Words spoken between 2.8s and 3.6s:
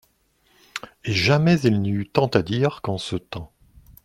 qu'en ce temps.